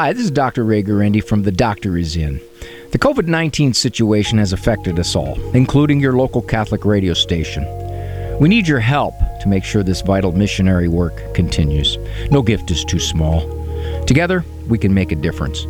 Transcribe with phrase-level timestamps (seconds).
[0.00, 0.64] Hi, this is Dr.
[0.64, 2.40] Ray Guarendi from The Doctor Is In.
[2.90, 7.66] The COVID 19 situation has affected us all, including your local Catholic radio station.
[8.40, 11.98] We need your help to make sure this vital missionary work continues.
[12.30, 13.42] No gift is too small.
[14.06, 15.66] Together, we can make a difference.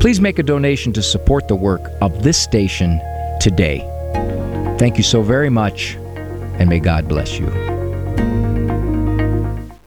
[0.00, 2.98] Please make a donation to support the work of this station
[3.42, 3.80] today.
[4.78, 5.96] Thank you so very much,
[6.58, 7.50] and may God bless you.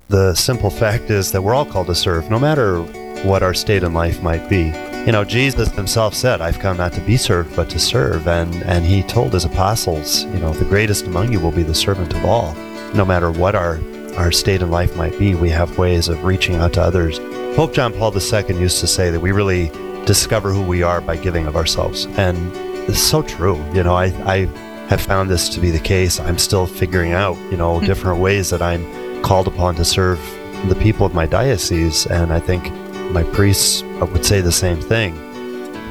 [0.10, 2.86] The simple fact is that we're all called to serve, no matter
[3.24, 4.74] what our state in life might be.
[5.06, 8.28] You know, Jesus himself said, I've come not to be served, but to serve.
[8.28, 11.74] And, and he told his apostles, you know, the greatest among you will be the
[11.74, 12.54] servant of all.
[12.94, 13.80] No matter what our,
[14.18, 17.18] our state in life might be, we have ways of reaching out to others.
[17.56, 19.70] Pope John Paul II used to say that we really
[20.06, 22.06] discover who we are by giving of ourselves.
[22.18, 22.52] And
[22.90, 23.58] it's so true.
[23.74, 24.46] You know, I, I
[24.90, 26.20] have found this to be the case.
[26.20, 27.86] I'm still figuring out, you know, hmm.
[27.86, 30.20] different ways that I'm called upon to serve
[30.68, 32.06] the people of my diocese.
[32.08, 32.66] And I think
[33.10, 35.18] my priests would say the same thing.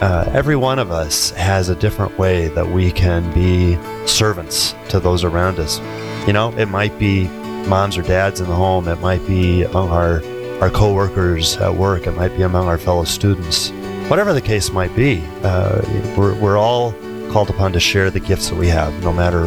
[0.00, 5.00] Uh, every one of us has a different way that we can be servants to
[5.00, 5.80] those around us.
[6.27, 7.27] You know, it might be
[7.66, 10.22] moms or dads in the home, it might be among our,
[10.60, 13.70] our coworkers at work, it might be among our fellow students.
[14.08, 15.82] Whatever the case might be, uh,
[16.16, 16.92] we're, we're all
[17.32, 19.47] called upon to share the gifts that we have, no matter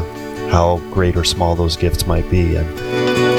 [0.49, 2.57] how great or small those gifts might be.
[2.57, 3.30] And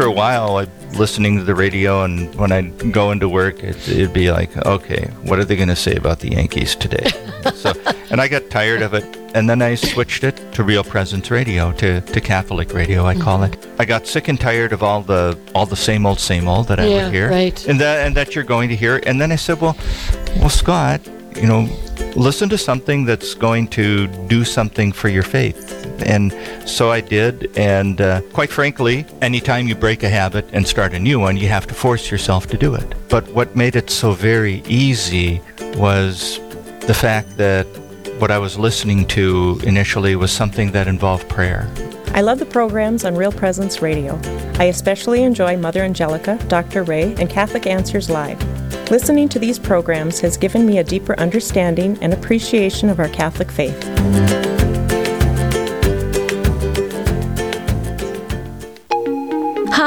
[0.00, 3.76] after a while, I listening to the radio, and when I go into work, it,
[3.86, 7.10] would be like, okay, what are they going to say about the Yankees today?
[7.54, 7.74] so,
[8.10, 11.72] and I got tired of it, and then I switched it to Real Presence Radio,
[11.72, 13.22] to, to Catholic radio, I mm-hmm.
[13.22, 13.58] call it.
[13.78, 16.80] I got sick and tired of all the all the same old, same old that
[16.80, 17.68] I yeah, would hear, right.
[17.68, 19.02] and that and that you're going to hear.
[19.04, 19.76] And then I said, well,
[20.36, 21.06] well, Scott,
[21.36, 21.68] you know,
[22.16, 25.79] listen to something that's going to do something for your faith.
[26.02, 26.32] And
[26.68, 27.56] so I did.
[27.56, 31.48] And uh, quite frankly, anytime you break a habit and start a new one, you
[31.48, 32.94] have to force yourself to do it.
[33.08, 35.40] But what made it so very easy
[35.74, 36.38] was
[36.80, 37.66] the fact that
[38.18, 41.70] what I was listening to initially was something that involved prayer.
[42.12, 44.20] I love the programs on Real Presence Radio.
[44.58, 46.82] I especially enjoy Mother Angelica, Dr.
[46.82, 48.38] Ray, and Catholic Answers Live.
[48.90, 53.50] Listening to these programs has given me a deeper understanding and appreciation of our Catholic
[53.50, 54.49] faith.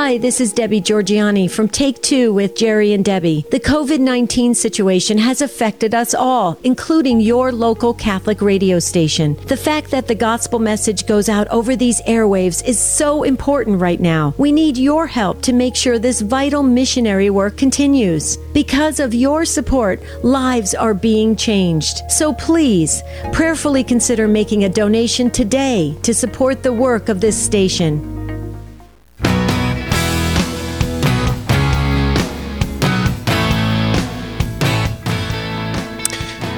[0.03, 3.45] Hi, this is Debbie Georgianni from Take Two with Jerry and Debbie.
[3.51, 9.37] The COVID 19 situation has affected us all, including your local Catholic radio station.
[9.45, 14.01] The fact that the gospel message goes out over these airwaves is so important right
[14.01, 14.33] now.
[14.37, 18.35] We need your help to make sure this vital missionary work continues.
[18.53, 21.99] Because of your support, lives are being changed.
[22.09, 28.12] So please, prayerfully consider making a donation today to support the work of this station.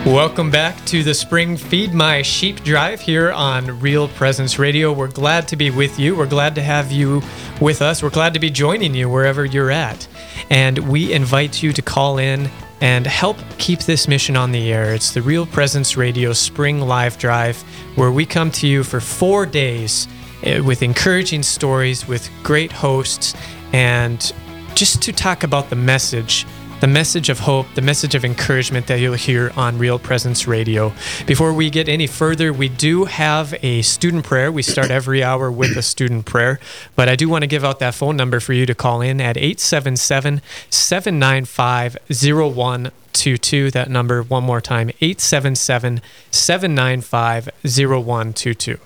[0.06, 4.94] Welcome back to the Spring Feed My Sheep Drive here on Real Presence Radio.
[4.94, 6.16] We're glad to be with you.
[6.16, 7.24] We're glad to have you
[7.60, 8.04] with us.
[8.04, 10.08] We're glad to be joining you wherever you're at.
[10.52, 12.52] And we invite you to call in
[12.82, 14.94] and help keep this mission on the air.
[14.94, 17.60] It's the Real Presence Radio Spring Live Drive,
[17.96, 20.08] where we come to you for four days
[20.44, 23.34] eh, with encouraging stories, with great hosts,
[23.74, 24.32] and
[24.76, 26.46] just to talk about the message
[26.82, 30.92] the message of hope, the message of encouragement that you'll hear on Real Presence Radio.
[31.26, 34.52] Before we get any further, we do have a student prayer.
[34.52, 36.60] We start every hour with a student prayer,
[36.96, 39.22] but I do want to give out that phone number for you to call in
[39.22, 43.72] at 877 795 0122.
[43.72, 48.78] That number, one more time, 877 795 0122.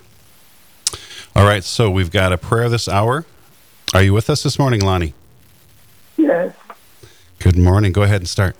[1.36, 3.26] All right, so we've got a prayer this hour.
[3.94, 5.16] Are you with us this morning, Lonnie?
[6.18, 6.54] Yes.
[7.40, 7.94] Good morning.
[7.94, 8.58] Go ahead and start.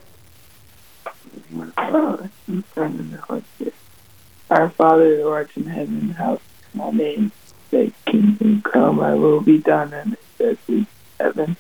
[4.50, 6.40] Our Father who art in heaven, hallowed
[6.72, 7.32] be thy name.
[7.72, 10.88] Thy kingdom come, thy will be done on earth as in
[11.20, 11.58] heaven.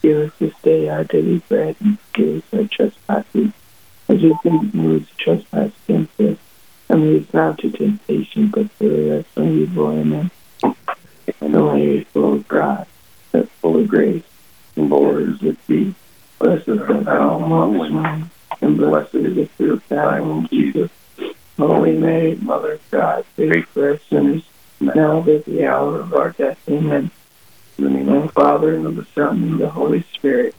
[0.00, 3.52] Give us this day our daily bread and forgive us our trespasses,
[4.08, 6.38] as we forgive those who trespass against us.
[6.88, 9.88] And lead us not to temptation, but deliver us from evil.
[9.88, 10.30] Amen.
[10.62, 12.86] And the way is full of God,
[13.32, 14.24] that full of grace,
[14.74, 15.94] and the Lord is with thee.
[16.42, 18.28] Blessed art thou among women,
[18.60, 20.90] and blessed is the fruit of thy womb, Jesus.
[21.56, 24.42] Holy Mary, Mother of God, pray for us sinners,
[24.80, 26.58] now at the hour of our death.
[26.68, 27.12] Amen.
[27.78, 30.56] In the name of the Father, and of the Son, and of the Holy Spirit.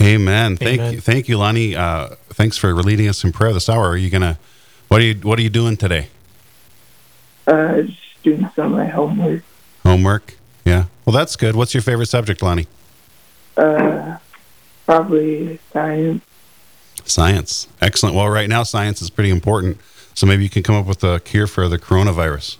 [0.00, 0.56] Amen.
[0.56, 0.94] Thank Amen.
[0.94, 1.74] you, thank you, Lonnie.
[1.74, 3.88] Uh, thanks for leading us in prayer this hour.
[3.88, 4.38] Are you gonna?
[4.86, 6.06] What are you What are you doing today?
[7.48, 9.42] Uh, just doing some of my homework.
[9.82, 10.36] Homework.
[10.64, 10.84] Yeah.
[11.04, 11.56] Well, that's good.
[11.56, 12.68] What's your favorite subject, Lonnie?
[13.56, 14.18] Uh,
[14.86, 16.24] Probably science.
[17.04, 17.68] Science.
[17.80, 18.14] Excellent.
[18.14, 19.78] Well, right now, science is pretty important.
[20.14, 22.58] So maybe you can come up with a cure for the coronavirus.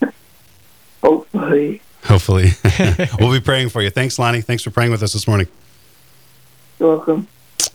[1.02, 1.82] Hopefully.
[2.04, 2.50] Hopefully.
[3.20, 3.90] we'll be praying for you.
[3.90, 4.40] Thanks, Lonnie.
[4.40, 5.48] Thanks for praying with us this morning.
[6.78, 7.28] You're welcome.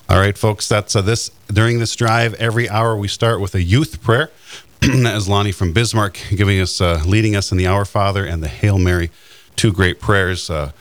[0.10, 0.68] All right, folks.
[0.68, 2.34] That's uh, this during this drive.
[2.36, 4.32] Every hour we start with a youth prayer.
[4.82, 8.42] that is Lonnie from Bismarck giving us, uh, leading us in the Our Father and
[8.42, 9.12] the Hail Mary,
[9.56, 10.50] two great prayers.
[10.50, 10.72] Uh,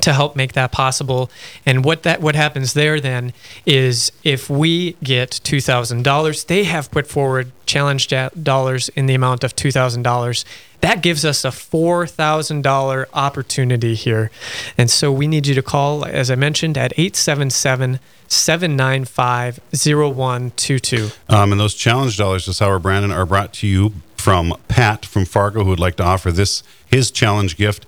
[0.00, 1.30] to help make that possible.
[1.66, 3.32] And what that what happens there then
[3.66, 8.08] is if we get two thousand dollars, they have put forward challenge
[8.42, 10.44] dollars in the amount of two thousand dollars.
[10.80, 14.30] That gives us a four thousand dollar opportunity here,
[14.76, 21.10] and so we need you to call, as I mentioned, at 877 795 0122.
[21.28, 25.24] Um, and those challenge dollars this hour, Brandon, are brought to you from Pat from
[25.24, 27.86] Fargo, who would like to offer this his challenge gift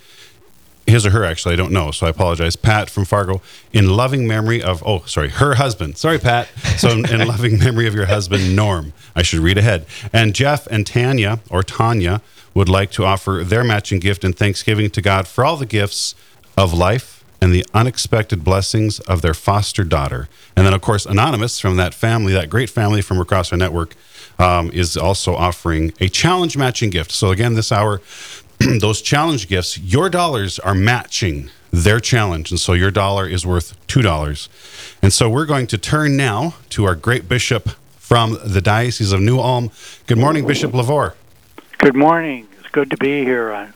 [0.91, 2.57] his or her actually i don't know so i apologize.
[2.57, 3.41] Pat from fargo
[3.73, 5.97] in loving memory of oh sorry her husband.
[5.97, 6.49] Sorry pat.
[6.77, 8.93] So in, in loving memory of your husband norm.
[9.15, 9.87] I should read ahead.
[10.13, 12.21] And jeff and tanya or tanya
[12.55, 16.15] would like to offer their matching gift in thanksgiving to god for all the gifts
[16.57, 20.29] of life and the unexpected blessings of their foster daughter.
[20.57, 23.95] And then of course anonymous from that family that great family from across our network
[24.39, 27.13] um, is also offering a challenge matching gift.
[27.13, 28.01] So again this hour
[28.81, 32.51] those challenge gifts, your dollars are matching their challenge.
[32.51, 34.49] And so your dollar is worth $2.
[35.03, 39.21] And so we're going to turn now to our great bishop from the Diocese of
[39.21, 39.71] New Ulm.
[40.07, 41.15] Good morning, Bishop LeVoir.
[41.79, 42.49] Good morning.
[42.59, 43.73] It's good to be here on,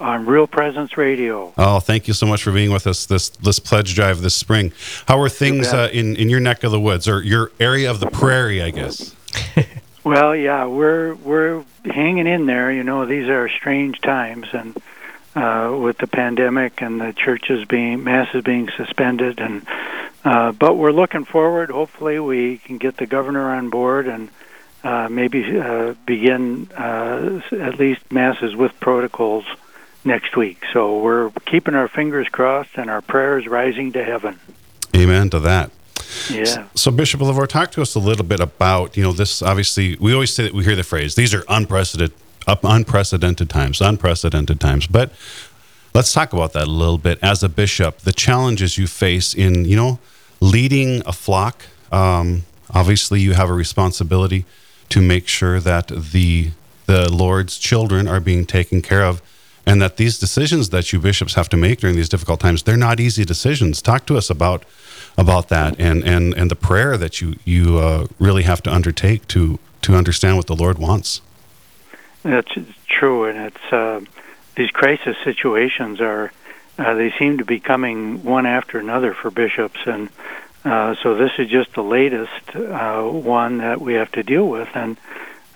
[0.00, 1.54] on Real Presence Radio.
[1.56, 4.72] Oh, thank you so much for being with us this, this pledge drive this spring.
[5.06, 8.00] How are things uh, in, in your neck of the woods or your area of
[8.00, 9.14] the prairie, I guess?
[10.02, 12.72] Well, yeah, we're we're hanging in there.
[12.72, 14.76] You know, these are strange times, and
[15.34, 19.66] uh, with the pandemic and the churches being masses being suspended, and
[20.24, 21.70] uh, but we're looking forward.
[21.70, 24.30] Hopefully, we can get the governor on board and
[24.82, 29.44] uh, maybe uh, begin uh, at least masses with protocols
[30.04, 30.62] next week.
[30.72, 34.40] So we're keeping our fingers crossed and our prayers rising to heaven.
[34.96, 35.70] Amen to that.
[36.30, 36.66] Yeah.
[36.74, 40.12] So, Bishop LeVoir, talk to us a little bit about, you know, this obviously, we
[40.12, 44.86] always say that we hear the phrase, these are unprecedented, unprecedented times, unprecedented times.
[44.86, 45.12] But
[45.94, 47.18] let's talk about that a little bit.
[47.22, 49.98] As a bishop, the challenges you face in, you know,
[50.40, 51.62] leading a flock.
[51.92, 54.44] Um, obviously, you have a responsibility
[54.88, 56.50] to make sure that the
[56.86, 59.22] the Lord's children are being taken care of
[59.64, 62.76] and that these decisions that you bishops have to make during these difficult times they're
[62.76, 64.64] not easy decisions talk to us about
[65.16, 69.26] about that and and and the prayer that you you uh, really have to undertake
[69.28, 71.20] to to understand what the Lord wants.
[72.22, 72.52] That's
[72.86, 74.00] true, and it's uh,
[74.56, 76.32] these crisis situations are
[76.78, 80.10] uh, they seem to be coming one after another for bishops, and
[80.64, 84.68] uh, so this is just the latest uh, one that we have to deal with,
[84.74, 84.96] and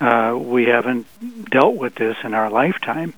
[0.01, 1.05] uh, we haven't
[1.49, 3.13] dealt with this in our lifetime,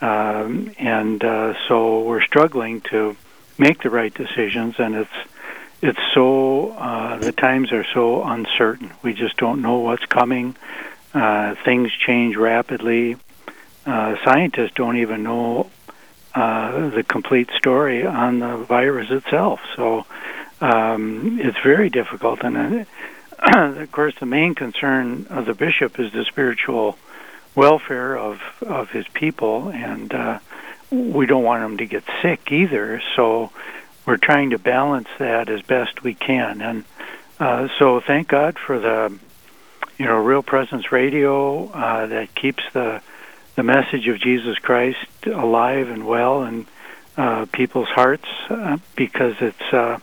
[0.00, 1.20] um, and
[1.68, 3.16] so we're struggling to
[3.58, 5.10] make the right decisions, and it's
[5.82, 8.92] it's so uh, the times are so uncertain.
[9.02, 10.56] We just don't know what's coming.
[11.12, 13.16] Uh, things change rapidly.
[13.84, 15.70] Uh, scientists don't even know
[16.34, 19.60] uh, the complete story on the virus itself.
[19.76, 20.04] So
[20.60, 22.84] um, it's very difficult, and uh,
[23.80, 26.98] of course, the main concern of the bishop is the spiritual
[27.54, 30.38] welfare of of his people, and uh,
[30.90, 33.02] we don't want them to get sick either.
[33.14, 33.50] So
[34.06, 36.84] we're trying to balance that as best we can, and
[37.38, 39.18] uh, so thank God for the
[39.98, 43.02] you know Real Presence Radio uh, that keeps the
[43.56, 46.66] the message of Jesus Christ alive and well in
[47.16, 49.98] uh, people's hearts uh, because it's uh,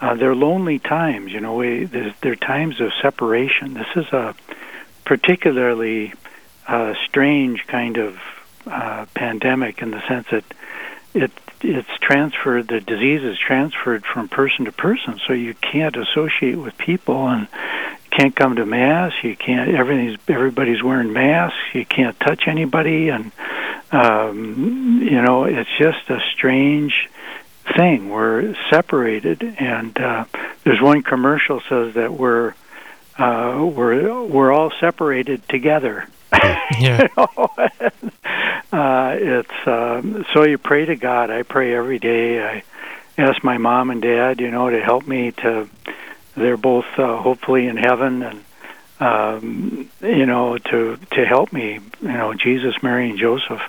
[0.00, 1.32] uh, they're lonely times.
[1.32, 3.74] You know, we, they're times of separation.
[3.74, 4.34] This is a
[5.04, 6.12] particularly
[7.06, 8.18] strange kind of
[9.14, 10.44] pandemic in the sense that
[11.14, 11.30] it
[11.62, 12.68] it's transferred.
[12.68, 17.48] The disease is transferred from person to person, so you can't associate with people and
[18.10, 19.12] can't come to mass.
[19.22, 19.74] You can't.
[19.74, 21.58] Everything's everybody's wearing masks.
[21.74, 23.32] You can't touch anybody, and
[23.92, 27.10] um, you know it's just a strange
[27.76, 28.08] thing.
[28.08, 30.24] We're separated, and uh,
[30.64, 32.54] there's one commercial says that we're
[33.18, 36.08] uh, we're we're all separated together.
[36.32, 37.02] Yeah.
[37.08, 37.56] you know?
[38.72, 41.30] Uh, it's um, so you pray to God.
[41.30, 42.42] I pray every day.
[42.42, 42.62] I
[43.18, 45.68] ask my mom and dad, you know, to help me to.
[46.36, 48.44] They're both uh, hopefully in heaven, and
[49.00, 51.80] um, you know, to to help me.
[52.00, 53.62] You know, Jesus, Mary, and Joseph,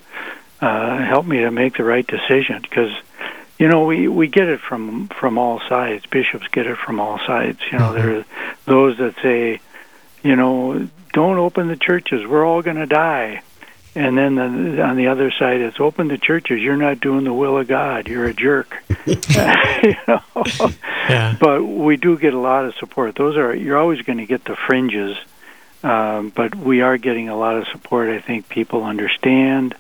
[0.62, 2.92] uh, help me to make the right decision because
[3.58, 7.20] you know we we get it from from all sides bishops get it from all
[7.20, 8.26] sides you know there are
[8.66, 9.60] those that say
[10.24, 13.44] you know don't open the churches we're all going to die
[13.94, 16.62] and then the, on the other side it's open the churches.
[16.62, 18.08] You're not doing the will of god.
[18.08, 18.84] You're a jerk.
[19.84, 20.22] You know?
[21.10, 21.36] Yeah.
[21.40, 23.16] but we do get a lot of support.
[23.16, 25.18] Those are you're always going to get the fringes
[25.84, 28.10] um, but we are getting a lot of support.
[28.10, 29.76] I think people understand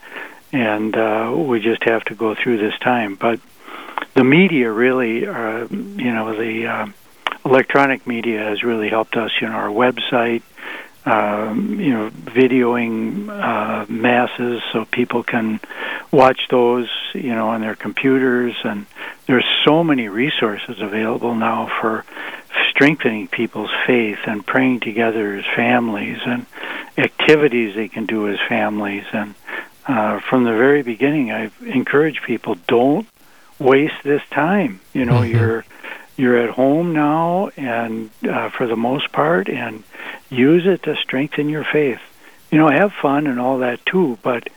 [0.51, 3.15] and uh, we just have to go through this time.
[3.15, 3.39] But
[4.15, 6.88] the media really, uh, you know, the uh,
[7.46, 9.32] electronic media has really helped us.
[9.39, 10.41] You know, our website,
[11.05, 15.60] um, you know, videoing uh, masses so people can
[16.12, 18.55] watch those, you know, on their computers.
[18.63, 18.86] And
[19.25, 22.05] there's so many resources available now for
[22.70, 26.46] strengthening people's faith and praying together as families and
[26.98, 29.05] activities they can do as families.
[29.12, 29.34] And
[29.88, 33.08] uh, from the very beginning, I've encouraged people don't
[33.60, 34.79] waste this time.
[34.93, 35.31] You know, Mhm.
[35.31, 35.65] you're
[36.17, 39.84] you're at home now, and uh, for the most part, and
[40.31, 42.00] use it to strengthen your faith.
[42.50, 44.50] You know, have fun and all that too, but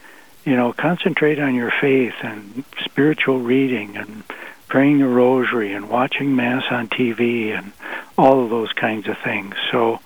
[0.44, 4.24] you know, concentrate on your faith and spiritual reading and
[4.68, 7.72] praying the rosary and watching mass on TV and
[8.18, 9.54] all of those kinds of things.
[9.70, 10.00] So,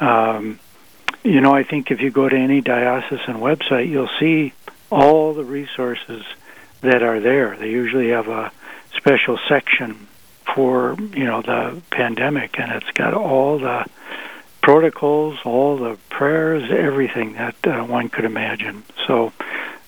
[0.00, 0.58] um,
[1.22, 4.52] you know, I think if you go to any diocesan website, you'll see
[4.90, 6.24] all the resources
[6.80, 7.56] that are there.
[7.56, 8.52] They usually have a
[8.96, 10.08] special section
[10.54, 13.86] for you know the pandemic, and it's got all the
[14.62, 18.84] protocols, all the prayers, everything that uh, one could imagine.
[19.06, 19.32] So,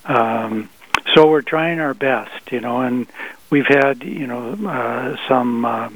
[0.05, 0.69] um,
[1.13, 3.07] so we're trying our best, you know, and
[3.49, 5.89] we've had you know uh, some uh,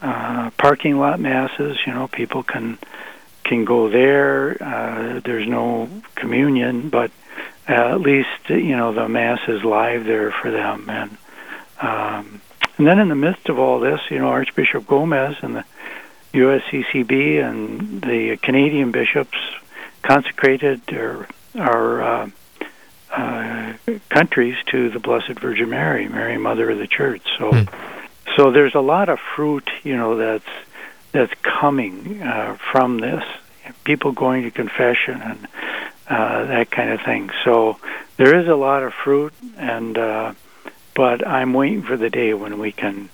[0.00, 1.78] uh, parking lot masses.
[1.86, 2.78] You know, people can
[3.44, 4.62] can go there.
[4.62, 7.10] Uh, there's no communion, but
[7.68, 11.16] uh, at least you know the mass is live there for them and
[11.80, 12.40] um,
[12.78, 15.64] and then in the midst of all this you know archbishop gomez and the
[16.32, 19.38] usccb and the canadian bishops
[20.02, 22.30] consecrated their our uh,
[23.10, 23.72] uh,
[24.08, 27.22] countries to the blessed virgin mary mary mother of the church.
[27.38, 27.66] So
[28.36, 30.48] so there's a lot of fruit you know that's
[31.12, 33.22] that's coming uh, from this.
[33.84, 35.48] People going to confession and
[36.08, 37.30] uh, that kind of thing.
[37.44, 37.78] So
[38.16, 40.32] there is a lot of fruit, and uh,
[40.94, 43.08] but I'm waiting for the day when we can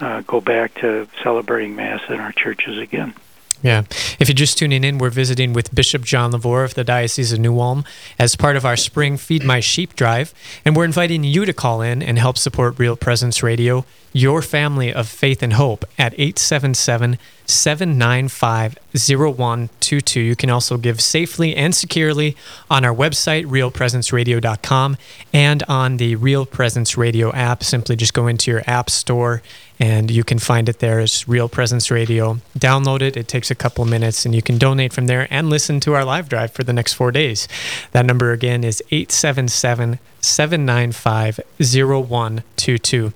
[0.00, 3.14] uh, go back to celebrating Mass in our churches again.
[3.62, 3.82] Yeah.
[4.20, 7.40] If you're just tuning in, we're visiting with Bishop John LeVoir of the Diocese of
[7.40, 7.84] New Ulm
[8.18, 10.32] as part of our spring Feed My Sheep drive.
[10.64, 14.92] And we're inviting you to call in and help support Real Presence Radio, your family
[14.92, 20.20] of faith and hope, at 877 795 0122.
[20.20, 22.36] You can also give safely and securely
[22.70, 24.96] on our website, realpresenceradio.com,
[25.32, 27.64] and on the Real Presence Radio app.
[27.64, 29.42] Simply just go into your app store
[29.80, 32.38] and you can find it there as Real Presence Radio.
[32.58, 35.80] Download it, it takes a couple minutes, and you can donate from there and listen
[35.80, 37.46] to our live drive for the next four days.
[37.92, 43.12] That number again is 877 795 0122.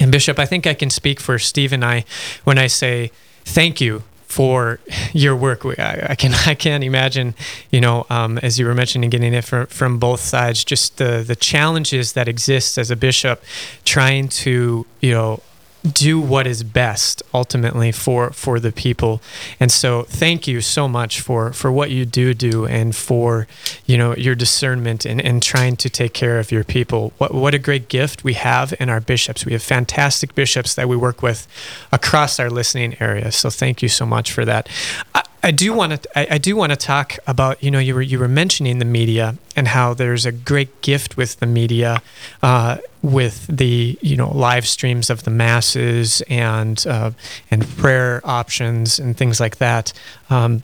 [0.00, 2.04] And Bishop, I think I can speak for Steve and I
[2.44, 3.10] when I say
[3.44, 4.78] thank you for
[5.12, 5.64] your work.
[5.64, 7.34] I, I, can I can't imagine,
[7.70, 11.24] you know, um, as you were mentioning, getting it from from both sides, just the
[11.26, 13.42] the challenges that exist as a bishop,
[13.84, 15.42] trying to you know
[15.82, 19.20] do what is best ultimately for for the people.
[19.60, 23.46] And so thank you so much for for what you do do and for
[23.86, 27.12] you know your discernment and, and trying to take care of your people.
[27.18, 29.44] What what a great gift we have in our bishops.
[29.44, 31.46] We have fantastic bishops that we work with
[31.92, 33.30] across our listening area.
[33.32, 34.68] So thank you so much for that.
[35.14, 36.18] I, I do want to.
[36.18, 37.62] I, I, do want to talk about.
[37.62, 41.16] You know, you were you were mentioning the media and how there's a great gift
[41.16, 42.02] with the media,
[42.42, 47.12] uh, with the you know live streams of the masses and uh,
[47.50, 49.92] and prayer options and things like that.
[50.28, 50.62] Um,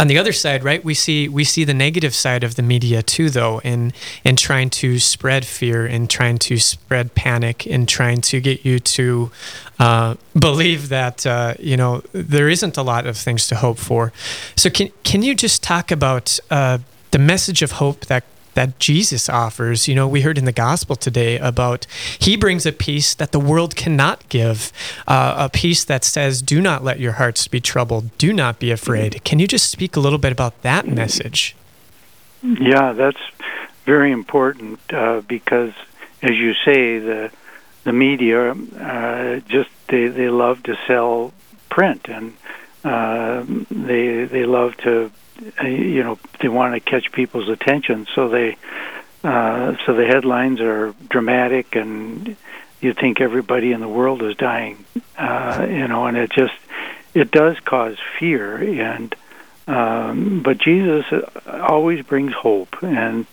[0.00, 3.02] on the other side, right, we see we see the negative side of the media
[3.02, 3.92] too, though, in
[4.24, 8.78] in trying to spread fear, in trying to spread panic, in trying to get you
[8.78, 9.30] to
[9.78, 14.10] uh, believe that uh, you know there isn't a lot of things to hope for.
[14.56, 16.78] So can can you just talk about uh,
[17.10, 18.24] the message of hope that
[18.60, 19.88] that Jesus offers.
[19.88, 21.86] You know, we heard in the gospel today about
[22.18, 24.70] he brings a peace that the world cannot give,
[25.08, 28.10] uh, a peace that says, "Do not let your hearts be troubled.
[28.18, 31.56] Do not be afraid." Can you just speak a little bit about that message?
[32.42, 33.24] Yeah, that's
[33.86, 35.72] very important uh, because,
[36.20, 37.30] as you say, the
[37.84, 41.32] the media uh, just they they love to sell
[41.70, 42.34] print and
[42.84, 45.10] uh, they they love to
[45.62, 48.56] you know they want to catch people's attention, so they
[49.22, 52.36] uh, so the headlines are dramatic, and
[52.80, 54.84] you think everybody in the world is dying,
[55.18, 56.54] uh, you know, and it just
[57.14, 59.14] it does cause fear, and
[59.66, 61.04] um, but Jesus
[61.46, 63.26] always brings hope, and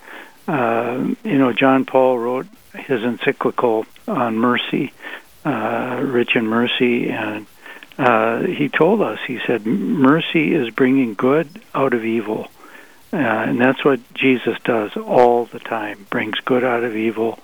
[0.48, 4.92] uh, you know John Paul wrote his encyclical on mercy,
[5.46, 7.46] uh, rich in mercy, and
[7.98, 12.50] uh, he told us, he said, mercy is bringing good out of evil.
[13.12, 17.39] Uh, and that's what Jesus does all the time, brings good out of evil.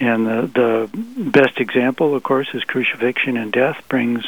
[0.00, 4.24] And the, the best example, of course, is crucifixion and death brings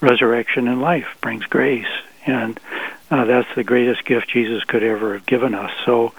[0.00, 1.86] resurrection and life, brings grace.
[2.26, 2.60] And
[3.10, 5.72] uh, that's the greatest gift Jesus could ever have given us.
[5.84, 6.12] So,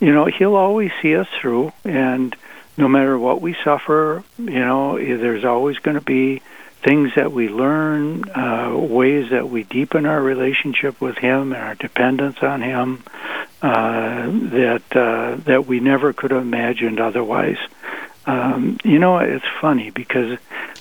[0.00, 1.72] you know, He'll always see us through.
[1.84, 2.34] And
[2.76, 6.42] no matter what we suffer, you know, there's always going to be
[6.82, 11.74] things that we learn, uh, ways that we deepen our relationship with Him and our
[11.74, 13.02] dependence on Him
[13.62, 17.58] uh, that uh, that we never could have imagined otherwise.
[18.26, 20.38] Um, you know, it's funny because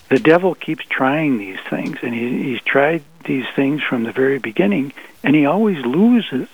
[0.10, 4.38] the devil keeps trying these things, and he, he's tried these things from the very
[4.38, 6.48] beginning, and he always loses.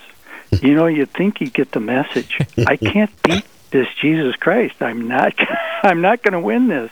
[0.62, 2.40] You know, you'd think he'd get the message.
[2.68, 4.76] I can't beat this Jesus Christ.
[4.82, 5.34] I'm not.
[5.84, 6.92] I'm not going to win this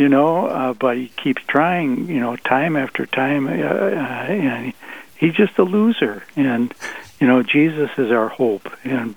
[0.00, 4.72] you know, uh, but he keeps trying, you know, time after time, uh, uh, and
[5.18, 6.24] he's just a loser.
[6.36, 6.72] And
[7.20, 9.14] you know, Jesus is our hope, and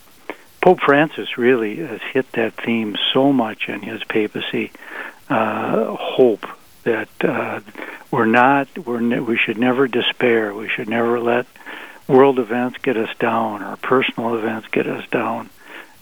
[0.61, 4.71] Pope Francis really has hit that theme so much in his papacy.
[5.29, 6.45] Uh, hope
[6.83, 7.61] that uh,
[8.11, 10.53] we're not, we're ne- we should never despair.
[10.53, 11.47] We should never let
[12.09, 15.49] world events get us down or personal events get us down.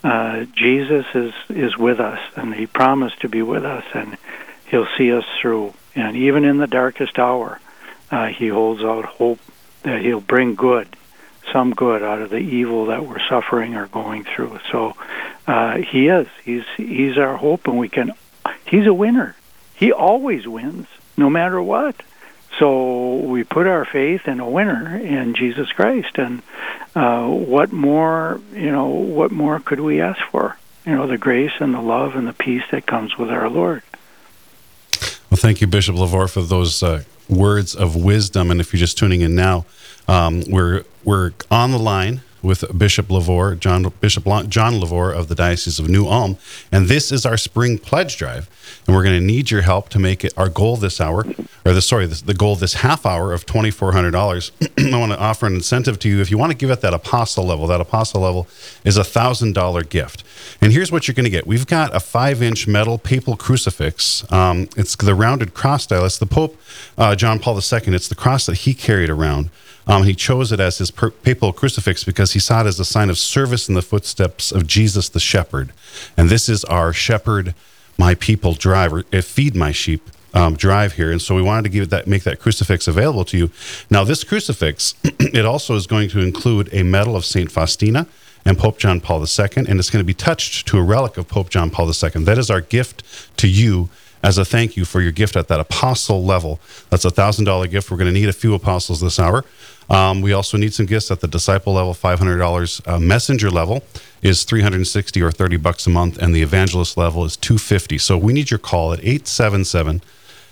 [0.04, 4.16] Uh, Jesus is is with us, and He promised to be with us, and
[4.66, 5.74] He'll see us through.
[5.94, 7.60] And even in the darkest hour,
[8.10, 9.38] uh, He holds out hope
[9.82, 10.88] that He'll bring good,
[11.52, 14.58] some good out of the evil that we're suffering or going through.
[14.70, 14.96] So
[15.46, 16.26] uh, He is.
[16.44, 18.12] He's He's our hope, and we can.
[18.64, 19.36] He's a winner.
[19.74, 20.86] He always wins,
[21.16, 21.96] no matter what.
[22.58, 26.42] So we put our faith in a winner in Jesus Christ, and
[26.94, 30.56] uh, what more, you know, what more could we ask for?
[30.84, 33.82] You know, the grace and the love and the peace that comes with our Lord.
[35.30, 38.50] Well, thank you, Bishop LeVoir, for those uh, words of wisdom.
[38.50, 39.64] And if you're just tuning in now,
[40.08, 45.34] um, we're we're on the line with Bishop LeVoir, John Bishop John LeVoir of the
[45.34, 46.36] Diocese of New Ulm,
[46.70, 48.50] and this is our spring pledge drive,
[48.86, 51.24] and we're going to need your help to make it our goal this hour,
[51.64, 54.52] or the sorry, this, the goal this half hour of twenty four hundred dollars.
[54.78, 56.94] I want to offer an incentive to you if you want to give at that
[56.94, 57.66] apostle level.
[57.66, 58.48] That apostle level
[58.84, 60.24] is a thousand dollar gift.
[60.60, 61.46] And here's what you're going to get.
[61.46, 64.30] We've got a five inch metal papal crucifix.
[64.32, 66.04] Um, it's the rounded cross style.
[66.04, 66.60] It's the Pope
[66.98, 67.94] uh, John Paul II.
[67.94, 69.50] It's the cross that he carried around.
[69.86, 72.84] Um, he chose it as his per- papal crucifix because he saw it as a
[72.84, 75.72] sign of service in the footsteps of Jesus the shepherd.
[76.16, 77.54] And this is our shepherd,
[77.98, 81.10] my people drive, or uh, feed my sheep um, drive here.
[81.10, 83.50] And so we wanted to give that, make that crucifix available to you.
[83.90, 87.50] Now, this crucifix, it also is going to include a medal of St.
[87.50, 88.06] Faustina
[88.44, 91.28] and Pope John Paul II, and it's going to be touched to a relic of
[91.28, 92.24] Pope John Paul II.
[92.24, 93.02] That is our gift
[93.38, 93.88] to you
[94.22, 96.60] as a thank you for your gift at that apostle level.
[96.90, 97.90] That's a thousand dollar gift.
[97.90, 99.44] We're going to need a few apostles this hour.
[99.92, 102.88] Um, we also need some gifts at the disciple level, $500.
[102.88, 103.84] Uh, messenger level
[104.22, 107.98] is 360 or 30 bucks a month, and the evangelist level is 250.
[107.98, 110.02] So we need your call at 877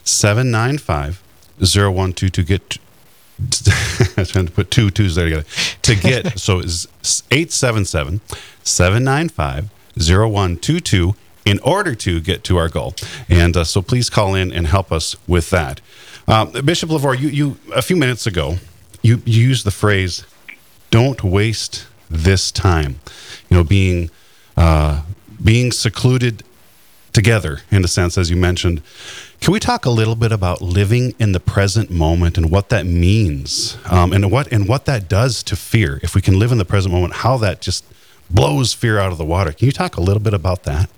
[0.05, 1.23] 795
[1.59, 2.79] 0122 get
[3.41, 5.47] I was trying to put two twos there together
[5.83, 6.87] to get so it's
[7.31, 8.21] 877
[8.63, 11.15] 795 0122
[11.47, 12.95] in order to get to our goal
[13.29, 15.81] and uh, so please call in and help us with that
[16.29, 18.57] um, bishop LeVoir you, you a few minutes ago
[19.03, 20.25] you, you used the phrase
[20.91, 23.01] don't waste this time
[23.49, 24.11] you know being
[24.57, 25.03] uh,
[25.43, 26.43] being secluded
[27.13, 28.83] together in a sense as you mentioned
[29.41, 32.85] can we talk a little bit about living in the present moment and what that
[32.85, 35.99] means, um, and what and what that does to fear?
[36.03, 37.85] If we can live in the present moment, how that just
[38.29, 39.53] blows fear out of the water.
[39.53, 40.91] Can you talk a little bit about that?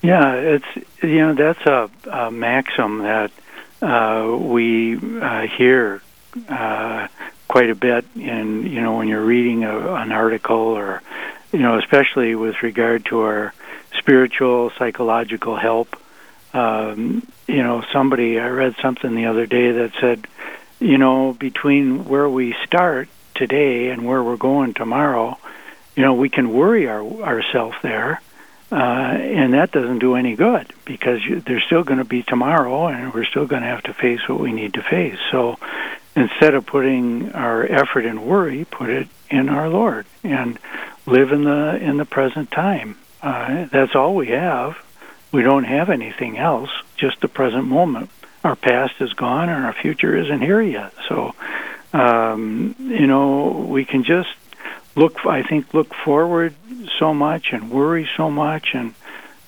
[0.00, 3.30] Yeah, it's you know that's a, a maxim that
[3.82, 6.00] uh, we uh, hear
[6.48, 7.08] uh,
[7.48, 11.02] quite a bit in you know when you're reading a, an article or
[11.52, 13.52] you know especially with regard to our
[13.92, 15.96] spiritual psychological help
[16.54, 20.26] um, you know, somebody, I read something the other day that said,
[20.78, 25.36] you know, between where we start today and where we're going tomorrow,
[25.96, 28.20] you know, we can worry our, ourselves there,
[28.70, 32.86] uh, and that doesn't do any good because you, there's still going to be tomorrow,
[32.86, 35.18] and we're still going to have to face what we need to face.
[35.32, 35.58] So
[36.16, 40.58] instead of putting our effort in worry, put it in our Lord and
[41.06, 42.96] live in the in the present time.
[43.22, 44.76] Uh, that's all we have
[45.34, 48.08] we don't have anything else, just the present moment.
[48.44, 50.94] Our past is gone and our future isn't here yet.
[51.08, 51.34] So,
[51.92, 54.28] um, you know, we can just
[54.94, 56.54] look, I think, look forward
[57.00, 58.94] so much and worry so much and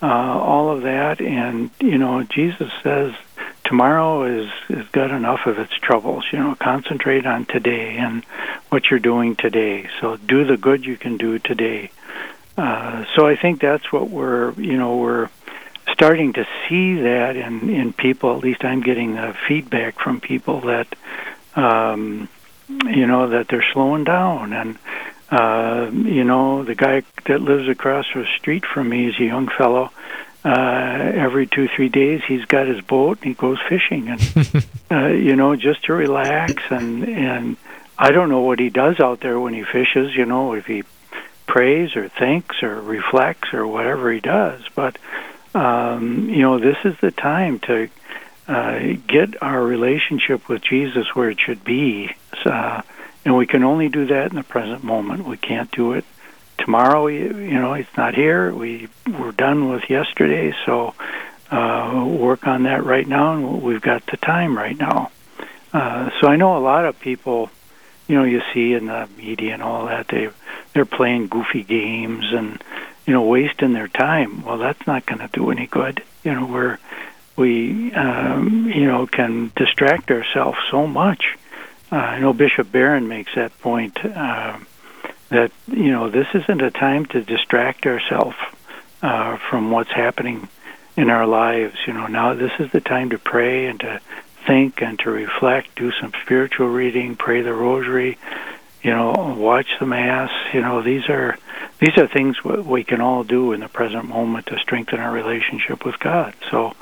[0.02, 1.20] uh, all of that.
[1.20, 3.14] And, you know, Jesus says,
[3.66, 6.24] tomorrow is is got enough of its troubles.
[6.32, 8.24] You know, concentrate on today and
[8.70, 9.88] what you're doing today.
[10.00, 11.90] So do the good you can do today.
[12.56, 15.28] Uh, so I think that's what we're you know we're
[15.92, 18.34] starting to see that in in people.
[18.36, 20.88] At least I'm getting the feedback from people that
[21.54, 22.28] um,
[22.68, 24.78] you know that they're slowing down and.
[25.28, 29.48] Uh, you know, the guy that lives across the street from me is a young
[29.48, 29.90] fellow.
[30.46, 35.08] Uh, every two, three days, he's got his boat and he goes fishing, and uh,
[35.08, 36.62] you know, just to relax.
[36.70, 37.56] And and
[37.98, 40.14] I don't know what he does out there when he fishes.
[40.14, 40.84] You know, if he
[41.48, 44.96] prays or thinks or reflects or whatever he does, but
[45.52, 47.88] um, you know, this is the time to
[48.46, 52.14] uh, get our relationship with Jesus where it should be.
[52.44, 52.82] Uh,
[53.24, 55.24] and we can only do that in the present moment.
[55.24, 56.04] We can't do it
[56.66, 57.06] tomorrow.
[57.06, 58.52] You, you know, it's not here.
[58.52, 60.94] We we're done with yesterday, so
[61.50, 65.10] uh, work on that right now, and we've got the time right now.
[65.72, 67.50] Uh, so I know a lot of people,
[68.08, 70.28] you know, you see in the media and all that they
[70.74, 72.62] they're playing goofy games and
[73.06, 74.42] you know, wasting their time.
[74.44, 76.02] Well, that's not going to do any good.
[76.24, 76.78] You know, we're
[77.36, 81.36] we um, you know can distract ourselves so much.
[81.92, 84.58] Uh, I know Bishop Barron makes that point uh,
[85.28, 88.36] that you know this isn't a time to distract ourselves
[89.02, 90.48] uh, from what's happening
[90.96, 91.76] in our lives.
[91.86, 94.00] You know, now this is the time to pray and to
[94.46, 98.16] think and to reflect, do some spiritual reading, pray the rosary,
[98.82, 100.30] you know, watch the mass.
[100.54, 101.36] You know, these are
[101.78, 105.84] these are things we can all do in the present moment to strengthen our relationship
[105.84, 106.34] with God.
[106.50, 106.74] So,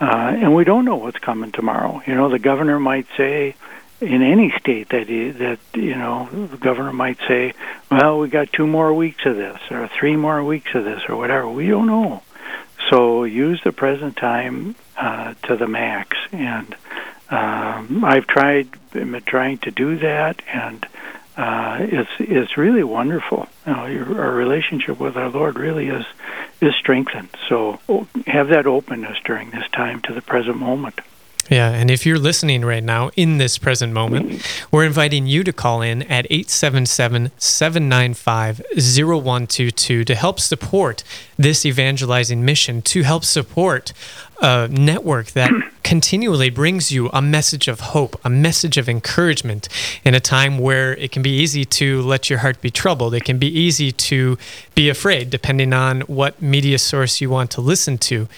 [0.00, 2.02] uh, and we don't know what's coming tomorrow.
[2.06, 3.56] You know, the governor might say
[4.00, 7.54] in any state that that you know the governor might say,
[7.90, 11.16] "Well, we got two more weeks of this, or three more weeks of this, or
[11.16, 12.22] whatever." We don't know.
[12.90, 16.74] So use the present time uh, to the max, and
[17.28, 20.86] um, I've tried, been trying to do that, and
[21.36, 23.48] uh, it's it's really wonderful.
[23.66, 26.06] You know, your, our relationship with our Lord really is
[26.60, 27.28] is strengthened.
[27.48, 27.78] So
[28.26, 31.00] have that openness during this time to the present moment.
[31.48, 35.52] Yeah, and if you're listening right now in this present moment, we're inviting you to
[35.52, 41.02] call in at 877 795 0122 to help support
[41.38, 43.94] this evangelizing mission, to help support
[44.42, 45.50] a network that
[45.82, 49.70] continually brings you a message of hope, a message of encouragement
[50.04, 53.14] in a time where it can be easy to let your heart be troubled.
[53.14, 54.36] It can be easy to
[54.74, 58.28] be afraid, depending on what media source you want to listen to.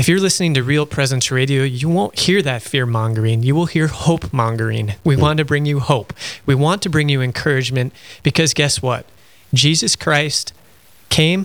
[0.00, 3.42] If you're listening to Real Presence Radio, you won't hear that fear mongering.
[3.42, 4.94] You will hear hope mongering.
[5.04, 6.14] We want to bring you hope.
[6.46, 9.04] We want to bring you encouragement because guess what?
[9.52, 10.54] Jesus Christ
[11.10, 11.44] came,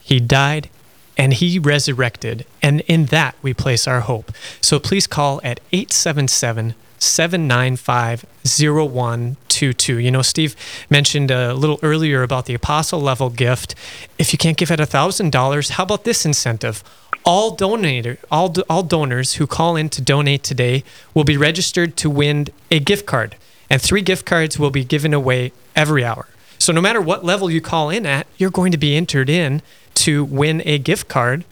[0.00, 0.70] He died,
[1.18, 2.46] and He resurrected.
[2.62, 4.30] And in that we place our hope.
[4.60, 9.98] So please call at 877 795 0122.
[9.98, 10.54] You know, Steve
[10.88, 13.74] mentioned a little earlier about the apostle level gift.
[14.18, 16.84] If you can't give at $1,000, how about this incentive?
[17.24, 20.82] All donator, all, all donors who call in to donate today
[21.14, 23.36] will be registered to win a gift card,
[23.70, 26.26] and three gift cards will be given away every hour.
[26.58, 29.62] So no matter what level you call in at, you're going to be entered in
[29.94, 31.44] to win a gift card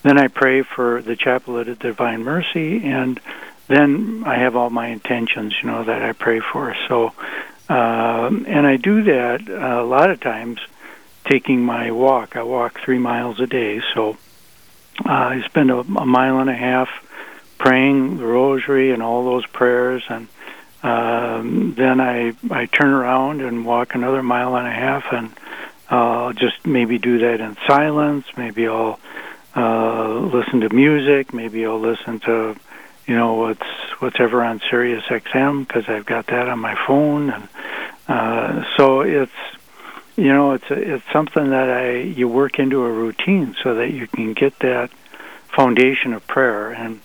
[0.04, 3.20] then I pray for the Chaplet of Divine Mercy, and
[3.68, 6.76] then I have all my intentions, you know, that I pray for.
[6.88, 7.14] So,
[7.70, 10.60] uh, and I do that a lot of times
[11.26, 12.36] taking my walk.
[12.36, 14.18] I walk three miles a day, so
[15.06, 16.90] uh, I spend a, a mile and a half
[17.58, 20.28] praying the Rosary and all those prayers, and
[20.84, 25.32] um, then I I turn around and walk another mile and a half, and
[25.92, 28.26] uh, I'll just maybe do that in silence.
[28.38, 29.00] Maybe I'll
[29.56, 31.34] uh, listen to music.
[31.34, 32.56] Maybe I'll listen to
[33.08, 33.68] you know what's
[34.00, 37.48] what's ever on Sirius XM because I've got that on my phone, and
[38.08, 39.32] uh, so it's
[40.16, 43.92] you know it's a, it's something that I you work into a routine so that
[43.92, 44.92] you can get that
[45.56, 47.02] foundation of prayer, and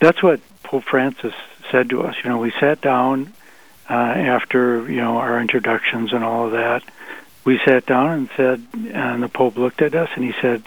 [0.00, 1.34] that's what Pope Francis
[1.70, 2.16] said to us.
[2.22, 3.32] You know, we sat down
[3.88, 6.82] uh, after you know our introductions and all of that.
[7.44, 10.62] We sat down and said, and the Pope looked at us and he said,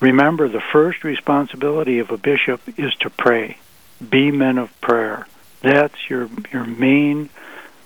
[0.00, 3.58] "Remember, the first responsibility of a bishop is to pray."
[4.10, 5.26] be men of prayer.
[5.60, 7.30] That's your your main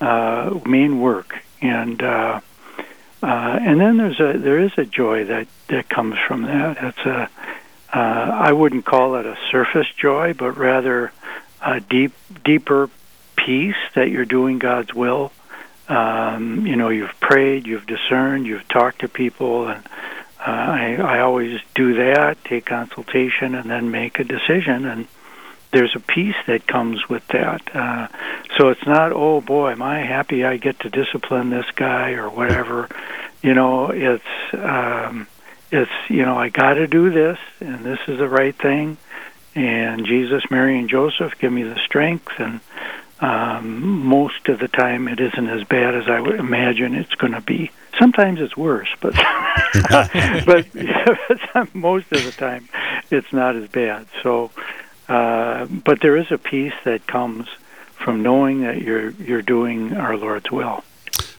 [0.00, 2.40] uh, main work, and uh,
[3.22, 6.76] uh, and then there's a there is a joy that that comes from that.
[6.82, 7.28] It's a
[7.92, 11.12] uh, I wouldn't call it a surface joy, but rather
[11.60, 12.12] a deep
[12.44, 12.90] deeper
[13.36, 15.32] peace that you're doing God's will.
[15.88, 19.84] Um, you know, you've prayed, you've discerned, you've talked to people, and
[20.38, 24.84] uh, I, I always do that, take consultation, and then make a decision.
[24.84, 25.08] And
[25.70, 27.74] there's a peace that comes with that.
[27.74, 28.08] Uh,
[28.56, 32.28] so it's not, oh boy, am I happy I get to discipline this guy or
[32.28, 32.88] whatever.
[33.42, 35.28] You know, it's um,
[35.70, 38.96] it's you know I got to do this, and this is the right thing.
[39.54, 42.60] And Jesus, Mary, and Joseph give me the strength, and
[43.20, 47.32] um, most of the time it isn't as bad as I would imagine it's going
[47.32, 47.70] to be.
[47.98, 49.14] Sometimes it's worse, but
[50.46, 52.68] but most of the time
[53.10, 54.06] it's not as bad.
[54.22, 54.50] So
[55.08, 57.48] uh, but there is a peace that comes
[57.96, 60.84] from knowing that you're you're doing our Lord's will.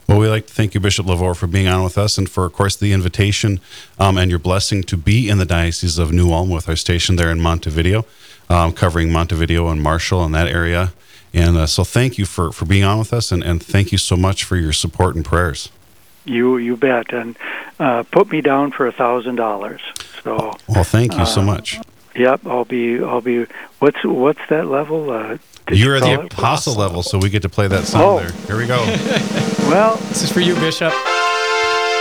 [0.07, 2.43] Well, we'd like to thank you, Bishop LeVoir, for being on with us and for,
[2.45, 3.59] of course, the invitation
[3.99, 7.15] um, and your blessing to be in the Diocese of New Ulm with our station
[7.15, 8.05] there in Montevideo,
[8.49, 10.93] um, covering Montevideo and Marshall and that area.
[11.31, 13.99] And uh, so thank you for, for being on with us and, and thank you
[13.99, 15.69] so much for your support and prayers.
[16.25, 17.37] You you bet, and
[17.79, 19.81] uh, put me down for a thousand dollars.
[20.23, 21.79] So well, thank you so uh, much.
[22.19, 23.01] Yep, I'll be.
[23.01, 23.45] I'll be.
[23.79, 25.09] What's what's that level?
[25.09, 25.37] Uh,
[25.71, 28.19] You're at the apostle level, so we get to play that song oh.
[28.19, 28.31] there.
[28.45, 28.77] Here we go.
[29.69, 30.91] well, this is for you, Bishop.
[30.91, 30.99] All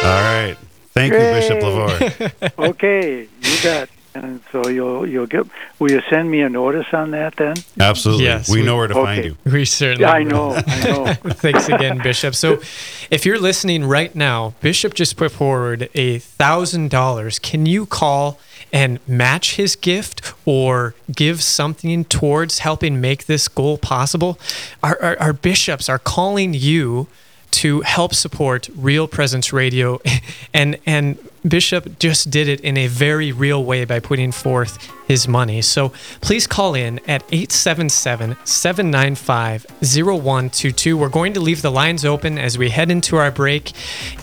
[0.03, 0.57] right.
[0.91, 1.27] Thank Great.
[1.27, 2.59] you, Bishop LeVoir.
[2.71, 3.89] okay, you got.
[4.15, 5.47] And so you'll you'll get.
[5.79, 7.55] Will you send me a notice on that then?
[7.79, 8.25] Absolutely.
[8.25, 9.37] Yes, we we- know where to find you.
[9.45, 10.05] We certainly.
[10.05, 10.55] I know.
[10.67, 11.15] I know.
[11.35, 12.35] Thanks again, Bishop.
[12.35, 12.61] So,
[13.09, 17.39] if you're listening right now, Bishop just put forward a thousand dollars.
[17.39, 18.41] Can you call
[18.73, 24.39] and match his gift or give something towards helping make this goal possible?
[24.83, 27.09] Our, our, our bishops are calling you
[27.51, 30.01] to help support Real Presence Radio,
[30.55, 35.27] and and Bishop just did it in a very real way by putting forth his
[35.27, 35.63] money.
[35.63, 40.97] So please call in at 877 795 0122.
[40.97, 43.71] We're going to leave the lines open as we head into our break.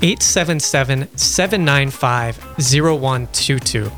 [0.01, 3.91] 877 795 0122.